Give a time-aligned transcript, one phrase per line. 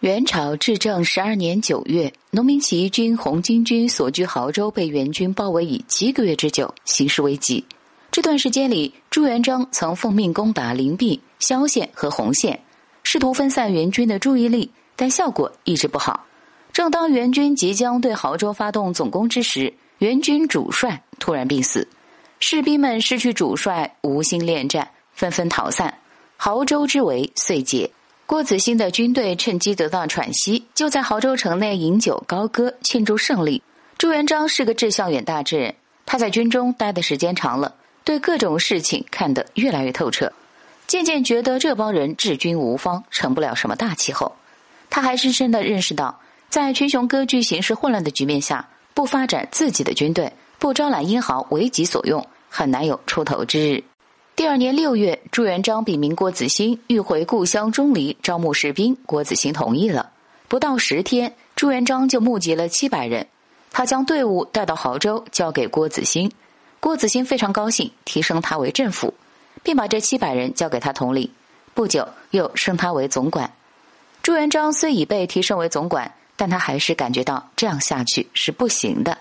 [0.00, 7.64] 元朝至正十二年九月，农民起义军红巾军所居亳州被元军包围已七个月之久，形势危急。
[8.12, 12.60] 这段时间里，朱元璋曾奉命攻打灵璧、萧县和洪县，
[13.02, 16.24] 试图分散元军的注意力，但效果一直不好。
[16.72, 21.88] 正当元军即将对亳州发动总攻之时，元军主帅突然病死，
[22.38, 25.92] 士兵们失去主帅，无心恋战，纷纷逃散，
[26.38, 27.90] 亳州之围遂解。
[28.28, 33.62] 郭子兴的军队趁机得到喘息，就在亳州城内饮酒高歌庆祝胜利。
[33.96, 35.74] 朱元璋是个志向远大之人，
[36.04, 37.74] 他在军中待的时间长了，
[38.04, 40.30] 对各种事情看得越来越透彻，
[40.86, 44.30] 渐渐觉得这帮人治军无方，成不了什么大气候。
[44.90, 53.82] 他还深深的认识到，在群雄割据、形势混乱的局面下，不发展自己的军队，不招揽英豪为己所用，很难有出头之日。
[54.38, 60.12] 第二年六月，朱元璋禀明郭子兴欲回故乡钟离招募士兵，郭子兴同意了。
[60.46, 63.26] 不到十天，朱元璋就募集了七百人，
[63.72, 66.30] 他将队伍带到亳州，交给郭子兴。
[66.78, 69.10] 郭子兴非常高兴，提升他为镇抚，
[69.64, 71.28] 并把这七百人交给他统领。
[71.74, 73.52] 不久，又升他为总管。
[74.22, 79.18] 朱元璋虽已被提升为总管，但他还是感觉到这样下去是不行的。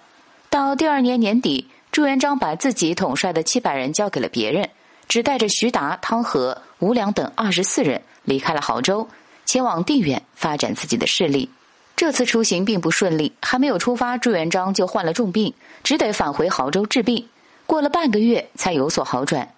[0.51, 4.69] 到第二年年底，朱元璋把自己统帅的七百人交给了别人。
[5.07, 9.07] 只带着徐达、汤和、吴良等二十四人离开了亳州，
[9.45, 11.49] 前往定远发展自己的势力。
[11.95, 17.27] 这次出行并不顺利，还没有出发，朱元璋就患了重病，只得返回亳州治病。
[17.65, 19.49] 过了半个月才有所好转。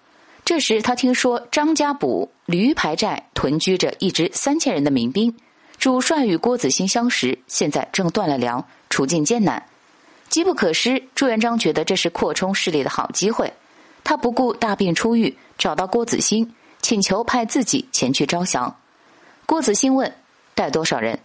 [0.42, 5.32] 这时他听说张家堡驴牌寨屯居着一支三千人的民兵，
[5.78, 9.62] 主帅与郭子兴相识，现在正断了粮，处境艰难，
[10.28, 11.04] 机不可失。
[11.14, 13.52] 朱元璋觉得这是扩充势力的好机会。
[14.02, 18.74] 他不顾大病初愈，找到郭子兴，请求派自己前去招降。
[19.46, 20.12] 郭子兴问
[20.54, 21.18] ：“带多少人？”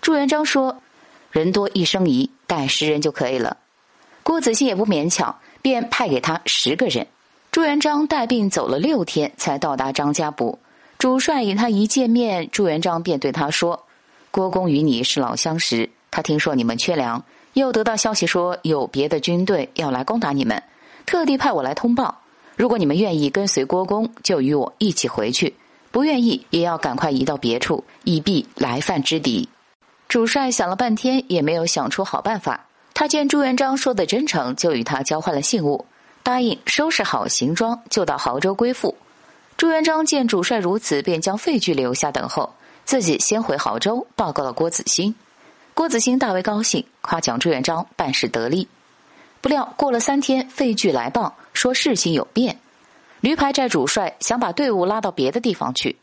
[0.00, 0.82] 朱元璋说
[1.30, 3.56] ：“人多一生疑，带十人就可以了。”
[4.22, 7.06] 郭子兴也不勉强，便派给他十个人。
[7.50, 10.58] 朱元璋带病走了六天，才到达张家堡。
[10.98, 13.84] 主帅与他一见面，朱元璋便对他说
[14.30, 17.24] ：“郭公与你是老相识，他听说你们缺粮，
[17.54, 20.62] 又得到消息说有别的军队要来攻打你们。”
[21.06, 22.18] 特地派我来通报，
[22.56, 25.52] 如果你们愿意跟随郭公，就与我一起回去；
[25.90, 29.48] 不愿意，也要赶快移到别处，以避来犯之敌。
[30.08, 32.66] 主帅想了半天，也没有想出好办法。
[32.94, 35.86] 他见朱元璋说的真诚，就与他交换了信物，
[36.22, 38.94] 答应收拾好行装，就到亳州归附。
[39.56, 42.52] 朱元璋见主帅如此，便将废具留下等候，
[42.84, 45.14] 自己先回亳州报告了郭子兴。
[45.72, 48.68] 郭子兴大为高兴，夸奖朱元璋办事得力。
[49.42, 52.56] 不料过了三天，费聚来报说事情有变，
[53.20, 55.96] 驴牌寨主帅想把队伍拉到别的地方去。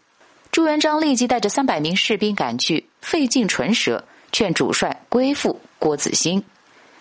[0.51, 6.43] 朱元璋立即带着三百名士兵赶去，费尽唇舌劝主帅归附郭子兴，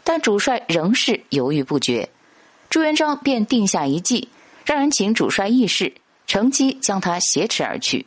[0.04, 2.08] 但主帅仍是犹豫不决。
[2.70, 4.28] 朱元璋便定下一计，
[4.64, 5.92] 让人请主帅议事，
[6.28, 8.06] 乘机将他挟持而去。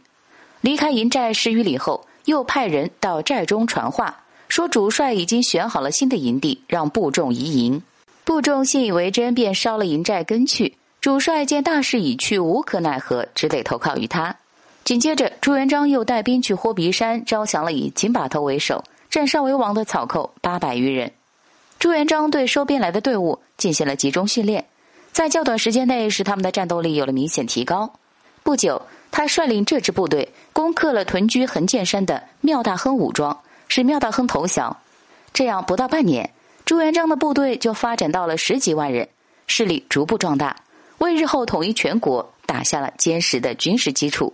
[0.62, 7.82] 离开营寨十余里后，又派人到寨中传话，说主帅已经选好了新的营地，让部众移营。
[8.24, 10.78] 部众信以为真，便烧了营寨跟去。
[11.02, 14.36] 主帅见大势已去，无可奈何，只得投靠于他。
[14.84, 21.12] 紧接着，朱元璋又带兵去豁鼻山招降了以秦把头为首、占上为王的草寇八百余人。
[21.80, 24.66] 朱元璋对收编来的队伍进行了集中训练，
[25.12, 27.92] 在较短时间内使他们的战斗力有了明显提高。
[28.44, 34.78] 不久，他率领这支部队攻克了屯居横剑山的庙大亨武装，使庙大亨投降。
[35.34, 36.30] 这样不到半年。
[36.72, 39.10] 朱元璋的部队就发展到了十几万人，
[39.46, 40.56] 势力逐步壮大，
[41.00, 44.34] 为日后统一全国打下了坚实的军事基础。